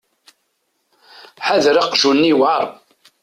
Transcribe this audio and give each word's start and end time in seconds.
Ḥader 1.45 1.75
aqjun-nni 1.83 2.31
yuεren. 2.31 2.71